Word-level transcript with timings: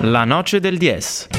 La 0.00 0.24
noche 0.24 0.58
del 0.58 0.78
10. 0.78 1.37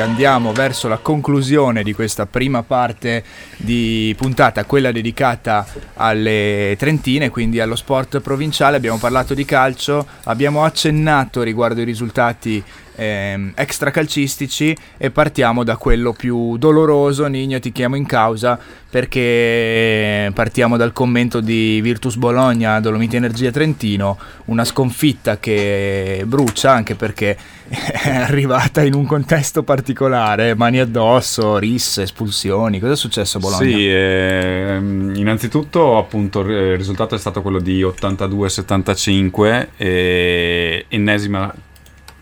Andiamo 0.00 0.52
verso 0.52 0.88
la 0.88 0.96
conclusione 0.98 1.82
di 1.82 1.92
questa 1.92 2.26
prima 2.26 2.62
parte 2.62 3.22
di 3.56 4.14
puntata, 4.16 4.64
quella 4.64 4.92
dedicata 4.92 5.66
alle 5.94 6.74
Trentine, 6.78 7.28
quindi 7.28 7.60
allo 7.60 7.76
sport 7.76 8.20
provinciale. 8.20 8.76
Abbiamo 8.76 8.98
parlato 8.98 9.34
di 9.34 9.44
calcio, 9.44 10.06
abbiamo 10.24 10.64
accennato 10.64 11.42
riguardo 11.42 11.80
i 11.80 11.84
risultati 11.84 12.62
eh, 13.00 13.52
extracalcistici 13.54 14.76
e 14.98 15.10
partiamo 15.10 15.64
da 15.64 15.78
quello 15.78 16.12
più 16.12 16.58
doloroso. 16.58 17.26
Nigno, 17.26 17.58
ti 17.58 17.72
chiamo 17.72 17.96
in 17.96 18.04
causa 18.04 18.58
perché 18.90 20.30
partiamo 20.34 20.76
dal 20.76 20.92
commento 20.92 21.40
di 21.40 21.80
Virtus 21.80 22.16
Bologna, 22.16 22.78
Dolomiti 22.80 23.16
Energia 23.16 23.50
Trentino, 23.50 24.18
una 24.46 24.64
sconfitta 24.64 25.38
che 25.38 26.24
brucia 26.26 26.72
anche 26.72 26.94
perché 26.94 27.38
è 27.70 28.10
arrivata 28.10 28.82
in 28.82 28.92
un 28.92 29.06
contesto 29.06 29.62
particolare, 29.62 30.54
mani 30.54 30.80
addosso, 30.80 31.56
risse, 31.56 32.02
espulsioni. 32.02 32.80
Cosa 32.80 32.92
è 32.92 32.96
successo 32.96 33.38
a 33.38 33.40
Bologna? 33.40 33.70
Sì, 33.70 33.88
eh, 33.88 34.76
innanzitutto 34.78 35.96
appunto 35.96 36.40
il 36.40 36.76
risultato 36.76 37.14
è 37.14 37.18
stato 37.18 37.40
quello 37.40 37.60
di 37.60 37.80
82-75, 37.80 39.68
eh, 39.78 40.84
ennesima 40.88 41.54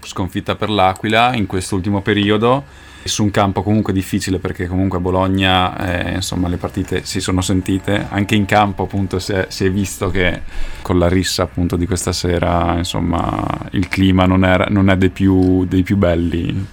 sconfitta 0.03 0.55
per 0.57 0.71
l'Aquila 0.71 1.35
in 1.35 1.47
quest'ultimo 1.47 2.01
periodo. 2.01 2.87
Su 3.05 3.23
un 3.23 3.31
campo 3.31 3.63
comunque 3.63 3.95
difficile 3.95 4.39
perché 4.39 4.67
comunque 4.67 4.99
a 4.99 5.01
Bologna 5.01 6.11
eh, 6.11 6.15
insomma 6.17 6.49
le 6.49 6.59
partite 6.59 7.05
si 7.05 7.21
sono 7.21 7.41
sentite. 7.41 8.07
Anche 8.11 8.35
in 8.35 8.45
campo 8.45 8.83
appunto 8.83 9.19
si 9.19 9.33
è, 9.33 9.47
si 9.49 9.65
è, 9.65 9.71
visto 9.71 10.11
che 10.11 10.43
con 10.83 10.99
la 10.99 11.09
rissa 11.09 11.43
appunto 11.45 11.77
di 11.77 11.87
questa 11.87 12.13
sera 12.13 12.75
insomma 12.77 13.47
il 13.71 13.89
clima 13.89 14.27
non, 14.27 14.45
era, 14.45 14.67
non 14.69 14.91
è 14.91 14.97
dei 14.97 15.11
più, 15.11 15.65
dei 15.65 15.83
più 15.83 15.97
belli. 15.97 16.67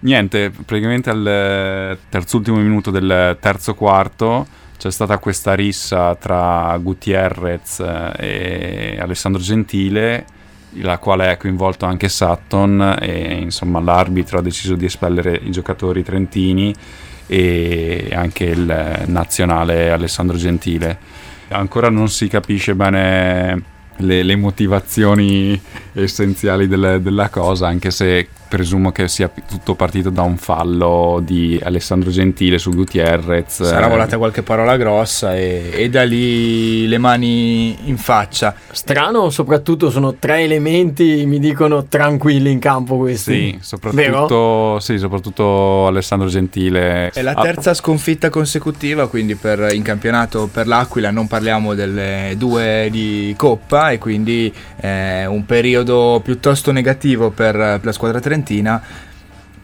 Niente 0.00 0.50
praticamente 0.50 1.10
al 1.10 1.98
terzultimo 2.08 2.58
minuto 2.58 2.90
del 2.92 3.36
terzo 3.40 3.74
quarto 3.74 4.46
c'è 4.76 4.90
stata 4.90 5.18
questa 5.18 5.54
rissa 5.54 6.14
tra 6.16 6.76
Gutierrez 6.80 7.80
eh, 7.80 8.94
e 8.94 8.98
Alessandro 9.00 9.40
Gentile 9.40 10.26
la 10.80 10.98
quale 10.98 11.30
è 11.30 11.36
coinvolto 11.36 11.86
anche 11.86 12.08
Sutton 12.08 12.96
e 13.00 13.34
insomma 13.34 13.80
l'arbitro 13.80 14.38
ha 14.38 14.42
deciso 14.42 14.74
di 14.74 14.84
espellere 14.84 15.40
i 15.42 15.50
giocatori 15.50 16.02
trentini 16.02 16.74
e 17.26 18.10
anche 18.12 18.44
il 18.44 19.02
nazionale 19.06 19.90
Alessandro 19.90 20.36
Gentile. 20.36 20.98
Ancora 21.48 21.90
non 21.90 22.08
si 22.08 22.28
capisce 22.28 22.74
bene 22.74 23.62
le, 23.98 24.22
le 24.22 24.36
motivazioni 24.36 25.60
essenziali 25.92 26.68
del, 26.68 27.00
della 27.00 27.28
cosa, 27.28 27.68
anche 27.68 27.90
se 27.90 28.28
presumo 28.48 28.92
che 28.92 29.08
sia 29.08 29.30
tutto 29.48 29.74
partito 29.74 30.10
da 30.10 30.22
un 30.22 30.36
fallo 30.36 31.20
di 31.22 31.60
Alessandro 31.62 32.10
Gentile 32.10 32.58
su 32.58 32.70
Gutierrez. 32.70 33.62
Sarà 33.62 33.88
volata 33.88 34.18
qualche 34.18 34.42
parola 34.42 34.76
grossa 34.76 35.36
e, 35.36 35.70
e, 35.72 35.88
da 35.88 36.04
lì 36.04 36.86
le 36.86 36.98
mani 36.98 37.88
in 37.88 37.96
faccia. 37.96 38.54
Strano, 38.70 39.30
soprattutto 39.30 39.90
sono 39.90 40.14
tre 40.14 40.40
elementi, 40.40 41.24
mi 41.26 41.38
dicono 41.38 41.86
tranquilli 41.86 42.50
in 42.50 42.58
campo 42.58 42.96
questi. 42.96 43.32
Sì, 43.32 43.58
soprattutto, 43.60 44.78
sì, 44.80 44.98
soprattutto 44.98 45.86
Alessandro 45.86 46.28
Gentile. 46.28 47.10
È 47.10 47.22
la 47.22 47.34
terza 47.34 47.74
sconfitta 47.74 48.30
consecutiva, 48.30 49.08
quindi 49.08 49.34
per, 49.34 49.72
in 49.72 49.82
campionato 49.82 50.48
per 50.52 50.66
l'Aquila 50.66 51.10
non 51.10 51.26
parliamo 51.26 51.74
delle 51.74 52.34
due 52.36 52.88
di 52.90 53.34
Coppa 53.36 53.90
e 53.90 53.98
quindi 53.98 54.52
eh, 54.80 55.26
un 55.26 55.44
periodo 55.44 56.20
piuttosto 56.22 56.70
negativo 56.70 57.30
per 57.30 57.80
la 57.82 57.92
squadra 57.92 58.20
trentina 58.20 58.34
Fiorentina 58.36 58.82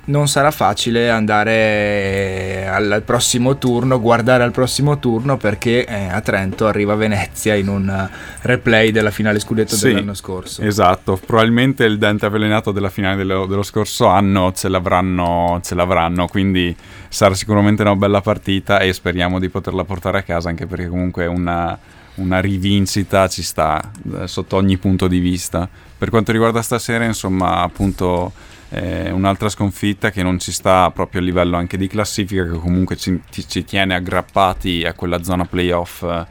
non 0.04 0.26
sarà 0.26 0.50
facile 0.50 1.10
andare 1.10 2.66
al 2.68 3.02
prossimo 3.04 3.56
turno, 3.56 4.00
guardare 4.00 4.42
al 4.42 4.50
prossimo 4.50 4.98
turno 4.98 5.36
perché 5.36 5.86
eh, 5.86 6.08
a 6.08 6.20
Trento 6.20 6.66
arriva 6.66 6.96
Venezia 6.96 7.54
in 7.54 7.68
un 7.68 8.08
replay 8.40 8.90
della 8.90 9.12
finale 9.12 9.38
scudetto 9.38 9.76
sì, 9.76 9.88
dell'anno 9.88 10.14
scorso. 10.14 10.62
Esatto, 10.62 11.20
probabilmente 11.24 11.84
il 11.84 11.98
dente 11.98 12.26
avvelenato 12.26 12.72
della 12.72 12.90
finale 12.90 13.16
dello, 13.16 13.46
dello 13.46 13.62
scorso 13.62 14.06
anno 14.06 14.52
ce 14.52 14.68
l'avranno, 14.68 15.60
ce 15.62 15.76
l'avranno, 15.76 16.26
quindi 16.26 16.74
sarà 17.08 17.34
sicuramente 17.34 17.82
una 17.82 17.94
bella 17.94 18.20
partita 18.20 18.80
e 18.80 18.92
speriamo 18.92 19.38
di 19.38 19.48
poterla 19.50 19.84
portare 19.84 20.18
a 20.18 20.22
casa 20.22 20.48
anche 20.48 20.66
perché 20.66 20.88
comunque 20.88 21.26
una, 21.26 21.78
una 22.16 22.40
rivincita 22.40 23.28
ci 23.28 23.42
sta 23.42 23.80
eh, 24.18 24.26
sotto 24.26 24.56
ogni 24.56 24.78
punto 24.78 25.06
di 25.06 25.20
vista. 25.20 25.68
Per 25.96 26.10
quanto 26.10 26.32
riguarda 26.32 26.60
stasera, 26.60 27.04
insomma, 27.04 27.62
appunto 27.62 28.32
eh, 28.74 29.10
un'altra 29.10 29.50
sconfitta 29.50 30.10
che 30.10 30.22
non 30.22 30.38
ci 30.38 30.50
sta 30.50 30.90
proprio 30.90 31.20
a 31.20 31.24
livello 31.24 31.56
anche 31.56 31.76
di 31.76 31.86
classifica, 31.88 32.44
che 32.44 32.58
comunque 32.58 32.96
ci, 32.96 33.20
ci 33.28 33.64
tiene 33.64 33.94
aggrappati 33.94 34.84
a 34.86 34.94
quella 34.94 35.22
zona 35.22 35.44
playoff 35.44 36.02
eh, 36.02 36.24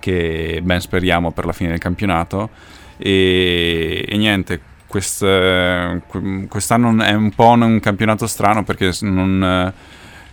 che 0.00 0.60
ben 0.62 0.80
speriamo 0.80 1.30
per 1.30 1.46
la 1.46 1.52
fine 1.52 1.70
del 1.70 1.78
campionato. 1.78 2.50
E, 2.96 4.04
e 4.08 4.16
niente, 4.16 4.60
quest, 4.88 5.22
eh, 5.22 6.02
quest'anno 6.48 7.00
è 7.00 7.12
un 7.12 7.30
po' 7.30 7.50
un 7.50 7.78
campionato 7.80 8.26
strano 8.26 8.64
perché 8.64 8.90
non, 9.02 9.72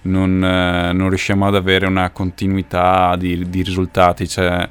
non, 0.01 0.43
eh, 0.43 0.93
non 0.93 1.09
riusciamo 1.09 1.45
ad 1.45 1.55
avere 1.55 1.85
una 1.85 2.09
continuità 2.09 3.15
di, 3.15 3.47
di 3.49 3.61
risultati. 3.61 4.27
Cioè, 4.27 4.67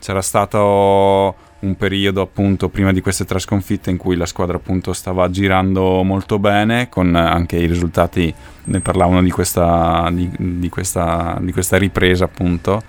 c'era 0.00 0.22
stato 0.22 1.48
un 1.60 1.76
periodo 1.76 2.22
appunto 2.22 2.68
prima 2.68 2.92
di 2.92 3.00
queste 3.00 3.24
tre 3.24 3.38
sconfitte 3.38 3.90
in 3.90 3.96
cui 3.96 4.16
la 4.16 4.26
squadra 4.26 4.56
appunto 4.56 4.92
stava 4.92 5.28
girando 5.30 6.02
molto 6.02 6.38
bene 6.38 6.88
con 6.88 7.14
anche 7.14 7.56
i 7.56 7.66
risultati 7.66 8.32
ne 8.64 8.80
parlavano 8.80 9.22
di 9.22 9.30
questa, 9.30 10.08
di, 10.12 10.30
di 10.38 10.68
questa, 10.68 11.38
di 11.40 11.52
questa 11.52 11.76
ripresa 11.76 12.24
appunto. 12.24 12.82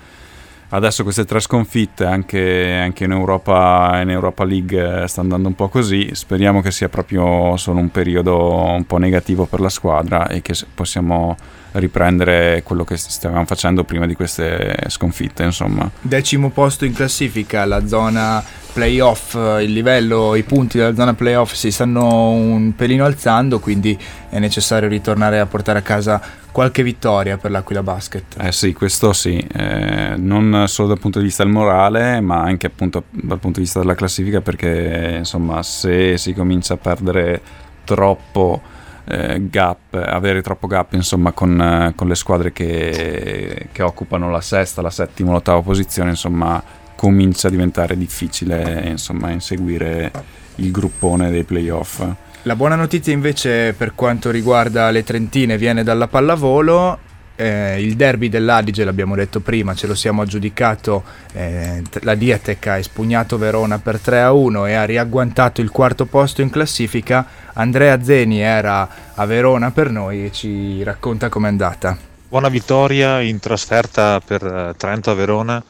Adesso 0.74 1.02
queste 1.02 1.26
tre 1.26 1.38
sconfitte 1.40 2.06
anche, 2.06 2.78
anche 2.82 3.04
in, 3.04 3.12
Europa, 3.12 4.00
in 4.00 4.08
Europa 4.08 4.42
League 4.42 5.04
sta 5.06 5.20
andando 5.20 5.48
un 5.48 5.54
po' 5.54 5.68
così. 5.68 6.08
Speriamo 6.14 6.62
che 6.62 6.70
sia 6.70 6.88
proprio 6.88 7.58
solo 7.58 7.78
un 7.78 7.90
periodo 7.90 8.72
un 8.72 8.86
po' 8.86 8.96
negativo 8.96 9.44
per 9.44 9.60
la 9.60 9.68
squadra 9.68 10.28
e 10.28 10.40
che 10.40 10.54
possiamo 10.72 11.36
riprendere 11.72 12.62
quello 12.64 12.84
che 12.84 12.96
stavamo 12.96 13.44
facendo 13.44 13.84
prima 13.84 14.06
di 14.06 14.14
queste 14.14 14.74
sconfitte 14.88 15.42
insomma. 15.42 15.90
Decimo 16.00 16.48
posto 16.48 16.86
in 16.86 16.94
classifica 16.94 17.66
la 17.66 17.86
zona 17.86 18.42
playoff, 18.72 19.34
il 19.34 19.72
livello, 19.72 20.34
i 20.34 20.42
punti 20.42 20.78
della 20.78 20.94
zona 20.94 21.14
playoff 21.14 21.52
si 21.52 21.70
stanno 21.70 22.30
un 22.30 22.74
pelino 22.74 23.04
alzando, 23.04 23.60
quindi 23.60 23.98
è 24.28 24.38
necessario 24.38 24.88
ritornare 24.88 25.38
a 25.38 25.46
portare 25.46 25.78
a 25.78 25.82
casa 25.82 26.20
qualche 26.50 26.82
vittoria 26.82 27.36
per 27.36 27.50
l'Aquila 27.50 27.82
Basket. 27.82 28.36
Eh 28.38 28.52
sì, 28.52 28.72
questo 28.72 29.12
sì, 29.12 29.38
eh, 29.38 30.14
non 30.16 30.64
solo 30.68 30.88
dal 30.88 30.98
punto 30.98 31.18
di 31.18 31.24
vista 31.24 31.42
del 31.42 31.52
morale, 31.52 32.20
ma 32.20 32.42
anche 32.42 32.66
appunto 32.66 33.04
dal 33.10 33.38
punto 33.38 33.58
di 33.58 33.64
vista 33.64 33.80
della 33.80 33.94
classifica, 33.94 34.40
perché 34.40 35.16
insomma 35.18 35.62
se 35.62 36.16
si 36.18 36.32
comincia 36.32 36.74
a 36.74 36.76
perdere 36.76 37.40
troppo 37.84 38.60
eh, 39.04 39.48
gap, 39.48 39.94
avere 39.94 40.42
troppo 40.42 40.66
gap 40.66 40.92
insomma 40.92 41.32
con, 41.32 41.60
eh, 41.60 41.92
con 41.96 42.06
le 42.06 42.14
squadre 42.14 42.52
che, 42.52 43.68
che 43.72 43.82
occupano 43.82 44.30
la 44.30 44.40
sesta, 44.40 44.82
la 44.82 44.90
settima, 44.90 45.32
l'ottava 45.32 45.60
posizione, 45.60 46.10
insomma 46.10 46.62
comincia 47.02 47.48
a 47.48 47.50
diventare 47.50 47.98
difficile 47.98 48.84
insomma, 48.86 49.30
inseguire 49.30 50.12
il 50.56 50.70
gruppone 50.70 51.32
dei 51.32 51.42
playoff. 51.42 52.06
La 52.42 52.54
buona 52.54 52.76
notizia 52.76 53.12
invece 53.12 53.72
per 53.72 53.96
quanto 53.96 54.30
riguarda 54.30 54.88
le 54.92 55.02
Trentine 55.02 55.58
viene 55.58 55.82
dalla 55.82 56.06
pallavolo. 56.06 56.96
Eh, 57.34 57.82
il 57.82 57.96
derby 57.96 58.28
dell'Adige, 58.28 58.84
l'abbiamo 58.84 59.16
detto 59.16 59.40
prima, 59.40 59.74
ce 59.74 59.88
lo 59.88 59.96
siamo 59.96 60.22
aggiudicato. 60.22 61.02
Eh, 61.32 61.82
la 62.02 62.14
Dietec 62.14 62.68
ha 62.68 62.78
espugnato 62.78 63.36
Verona 63.36 63.80
per 63.80 63.98
3 63.98 64.20
a 64.20 64.32
1 64.32 64.66
e 64.66 64.74
ha 64.74 64.84
riagguantato 64.84 65.60
il 65.60 65.70
quarto 65.70 66.06
posto 66.06 66.40
in 66.40 66.50
classifica. 66.50 67.26
Andrea 67.54 68.00
Zeni 68.00 68.38
era 68.38 68.88
a 69.12 69.26
Verona 69.26 69.72
per 69.72 69.90
noi 69.90 70.26
e 70.26 70.30
ci 70.30 70.84
racconta 70.84 71.28
com'è 71.28 71.48
andata. 71.48 71.98
Buona 72.28 72.48
vittoria 72.48 73.20
in 73.20 73.40
trasferta 73.40 74.20
per 74.24 74.44
eh, 74.44 74.74
Trento 74.76 75.10
a 75.10 75.14
Verona 75.14 75.64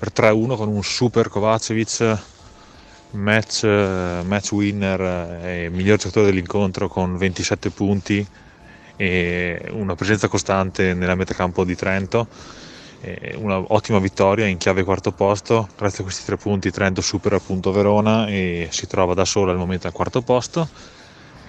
per 0.00 0.12
3-1 0.16 0.56
con 0.56 0.68
un 0.68 0.82
super 0.82 1.28
Kovacevic 1.28 2.18
match, 3.10 3.64
match 3.64 4.52
winner 4.52 5.00
e 5.44 5.68
miglior 5.70 5.98
giocatore 5.98 6.26
dell'incontro 6.26 6.88
con 6.88 7.18
27 7.18 7.68
punti 7.68 8.26
e 8.96 9.62
una 9.72 9.94
presenza 9.94 10.26
costante 10.28 10.94
nella 10.94 11.14
metacampo 11.14 11.64
di 11.64 11.76
Trento. 11.76 12.26
Un'ottima 13.36 13.98
vittoria 13.98 14.46
in 14.46 14.56
chiave 14.56 14.84
quarto 14.84 15.12
posto, 15.12 15.68
grazie 15.76 15.98
a 16.00 16.02
questi 16.02 16.24
tre 16.24 16.38
punti 16.38 16.70
Trento 16.70 17.02
supera 17.02 17.36
appunto 17.36 17.70
Verona 17.70 18.26
e 18.26 18.68
si 18.70 18.86
trova 18.86 19.12
da 19.12 19.26
sola 19.26 19.52
al 19.52 19.58
momento 19.58 19.86
al 19.86 19.92
quarto 19.92 20.22
posto. 20.22 20.66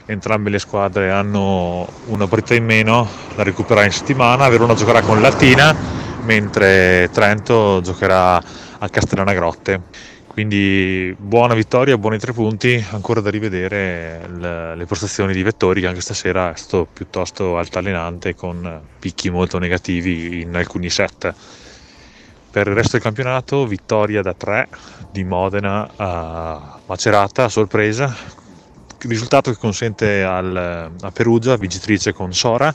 Entrambe 0.07 0.49
le 0.49 0.59
squadre 0.59 1.09
hanno 1.09 1.87
una 2.07 2.27
partita 2.27 2.55
in 2.55 2.65
meno 2.65 3.07
da 3.33 3.43
recuperare 3.43 3.85
in 3.85 3.93
settimana, 3.93 4.49
Verona 4.49 4.73
giocherà 4.73 5.01
con 5.01 5.21
Latina 5.21 6.00
mentre 6.23 7.09
Trento 7.11 7.81
giocherà 7.81 8.35
a 8.35 8.89
Castellana 8.89 9.33
Grotte 9.33 10.09
quindi 10.31 11.13
buona 11.19 11.53
vittoria, 11.53 11.97
buoni 11.97 12.17
tre 12.17 12.31
punti, 12.31 12.81
ancora 12.91 13.19
da 13.19 13.29
rivedere 13.29 14.29
le, 14.75 14.85
prestazioni 14.85 15.33
di 15.33 15.43
Vettori 15.43 15.81
che 15.81 15.87
anche 15.87 15.99
stasera 15.99 16.53
è 16.53 16.55
stato 16.55 16.87
piuttosto 16.91 17.57
altalenante 17.57 18.33
con 18.33 18.79
picchi 18.97 19.29
molto 19.29 19.59
negativi 19.59 20.39
in 20.39 20.55
alcuni 20.55 20.89
set. 20.89 21.33
Per 22.49 22.65
il 22.65 22.73
resto 22.73 22.91
del 22.93 23.01
campionato 23.01 23.67
vittoria 23.67 24.21
da 24.21 24.33
3 24.33 24.69
di 25.11 25.25
Modena 25.25 25.91
a 25.97 26.79
Macerata, 26.85 27.49
sorpresa, 27.49 28.15
risultato 28.99 29.51
che 29.51 29.57
consente 29.57 30.23
al, 30.23 30.91
a 30.97 31.11
Perugia, 31.11 31.57
vincitrice 31.57 32.13
con 32.13 32.33
Sora, 32.33 32.73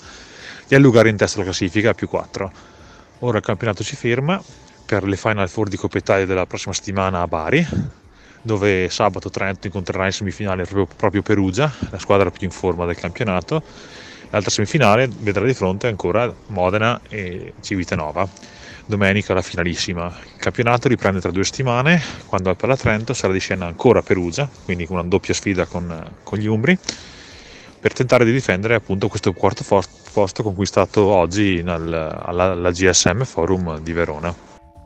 di 0.69 0.75
allungare 0.75 1.09
in 1.09 1.17
testa 1.17 1.39
la 1.39 1.45
classifica 1.45 1.91
a 1.91 1.95
più 1.95 2.07
4. 2.07 2.53
Ora 3.21 3.39
il 3.39 3.45
campionato 3.45 3.83
si 3.83 3.97
ferma, 3.97 4.43
per 4.85 5.05
le 5.05 5.17
Final 5.17 5.49
Four 5.49 5.69
di 5.69 5.79
Coppa 5.79 5.97
Italia 5.97 6.27
della 6.27 6.45
prossima 6.45 6.75
settimana 6.75 7.23
a 7.23 7.27
Bari, 7.27 7.67
dove 8.43 8.91
sabato 8.91 9.31
Trento 9.31 9.67
incontrerà 9.67 10.05
in 10.05 10.13
semifinale 10.13 10.65
proprio, 10.65 10.87
proprio 10.95 11.23
Perugia, 11.23 11.73
la 11.91 11.99
squadra 11.99 12.31
più 12.31 12.47
in 12.47 12.53
forma 12.53 12.85
del 12.85 12.97
campionato. 12.97 13.63
L'altra 14.29 14.51
semifinale 14.51 15.09
vedrà 15.09 15.47
di 15.47 15.55
fronte 15.55 15.87
ancora 15.87 16.33
Modena 16.49 17.01
e 17.09 17.55
Civitanova. 17.63 18.29
Domenica 18.85 19.33
la 19.33 19.43
finalissima. 19.43 20.15
Il 20.35 20.39
campionato 20.39 20.87
riprende 20.87 21.21
tra 21.21 21.31
due 21.31 21.45
settimane, 21.45 22.01
quando 22.27 22.51
al 22.51 22.57
Pala 22.57 22.77
Trento 22.77 23.15
sarà 23.15 23.33
di 23.33 23.41
scena 23.41 23.65
ancora 23.65 24.03
Perugia, 24.03 24.49
quindi 24.65 24.85
con 24.87 24.99
una 24.99 25.09
doppia 25.09 25.33
sfida 25.33 25.65
con, 25.65 26.13
con 26.23 26.39
gli 26.39 26.47
Umbri, 26.47 26.79
per 27.81 27.95
tentare 27.95 28.27
di 28.27 28.33
difendere 28.33 28.75
appunto 28.75 29.09
questo 29.09 29.33
quarto 29.33 29.65
posto 29.65 30.06
conquistato 30.43 31.05
oggi 31.05 31.63
nel, 31.63 31.93
alla, 31.93 32.53
alla 32.53 32.71
GSM 32.71 33.25
Forum 33.25 33.81
di 33.81 33.93
Verona. 33.93 34.35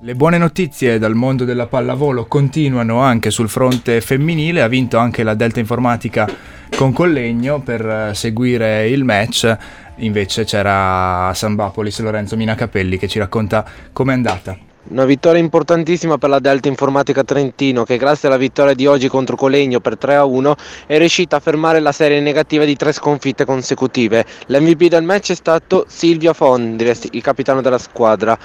Le 0.03 0.15
buone 0.15 0.39
notizie 0.39 0.99
dal 0.99 1.15
mondo 1.15 1.45
della 1.45 1.67
pallavolo 1.67 2.25
continuano 2.25 3.01
anche 3.01 3.31
sul 3.31 3.51
fronte 3.51 4.01
femminile, 4.01 4.63
ha 4.63 4.67
vinto 4.67 4.97
anche 4.97 5.23
la 5.23 5.35
Delta 5.35 5.61
Informatica 5.61 6.27
con 6.75 6.93
Collegno 6.93 7.61
per 7.61 7.87
eh, 7.87 8.15
seguire 8.15 8.89
il 8.89 9.05
match, 9.05 9.55
invece 9.97 10.45
c'era 10.45 11.29
a 11.29 11.35
San 11.35 11.55
Bapolis 11.55 12.01
Lorenzo 12.01 12.37
Minacapelli 12.37 12.97
che 12.97 13.09
ci 13.09 13.19
racconta 13.19 13.65
com'è 13.93 14.15
andata. 14.15 14.70
Una 14.83 15.05
vittoria 15.05 15.41
importantissima 15.41 16.17
per 16.17 16.31
la 16.31 16.39
Delta 16.39 16.67
Informatica 16.67 17.23
Trentino 17.23 17.85
che 17.85 17.99
grazie 17.99 18.29
alla 18.29 18.39
vittoria 18.39 18.73
di 18.73 18.87
oggi 18.87 19.09
contro 19.09 19.37
Colegno 19.37 19.79
per 19.79 19.99
3-1 20.01 20.55
è 20.87 20.97
riuscita 20.97 21.37
a 21.37 21.41
fermare 21.41 21.81
la 21.81 21.93
serie 21.93 22.19
negativa 22.21 22.65
di 22.65 22.75
tre 22.77 22.93
sconfitte 22.93 23.45
consecutive. 23.45 24.25
L'MVP 24.47 24.89
del 24.89 25.05
match 25.05 25.33
è 25.33 25.35
stato 25.35 25.85
Silvia 25.87 26.33
Fondi, 26.33 26.91
il 27.11 27.23
capitano 27.23 27.61
della 27.61 27.77
squadra 27.77 28.37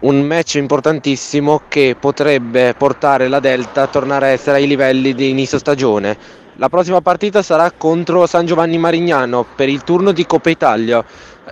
un 0.00 0.20
match 0.20 0.54
importantissimo 0.56 1.62
che 1.66 1.96
potrebbe 1.98 2.74
portare 2.74 3.26
la 3.26 3.40
Delta 3.40 3.82
a 3.82 3.86
tornare 3.88 4.26
a 4.26 4.30
essere 4.30 4.58
ai 4.58 4.66
livelli 4.66 5.14
di 5.14 5.30
inizio 5.30 5.58
stagione. 5.58 6.16
La 6.60 6.68
prossima 6.68 7.00
partita 7.00 7.40
sarà 7.40 7.70
contro 7.70 8.26
San 8.26 8.44
Giovanni 8.44 8.78
Marignano 8.78 9.46
per 9.54 9.68
il 9.68 9.84
turno 9.84 10.10
di 10.10 10.26
Coppa 10.26 10.50
Italia. 10.50 11.04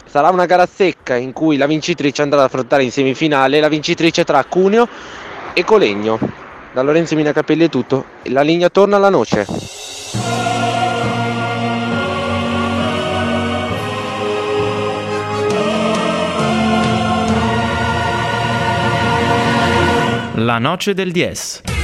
Sarà 0.05 0.31
una 0.31 0.47
gara 0.47 0.67
secca 0.67 1.15
in 1.15 1.33
cui 1.33 1.57
la 1.57 1.67
vincitrice 1.67 2.23
andrà 2.23 2.41
ad 2.41 2.47
affrontare 2.47 2.83
in 2.83 2.91
semifinale 2.91 3.61
la 3.61 3.69
vincitrice 3.69 4.25
tra 4.25 4.43
Cuneo 4.43 4.89
e 5.53 5.65
Colegno. 5.65 6.19
Da 6.73 6.83
Lorenzo 6.83 7.15
Minacapelli 7.15 7.67
è 7.67 7.69
tutto, 7.69 8.05
la 8.25 8.41
linea 8.41 8.69
torna 8.69 8.97
alla 8.97 9.09
noce. 9.09 9.47
La 20.35 20.59
noce 20.59 20.95
del 20.95 21.13
10. 21.13 21.76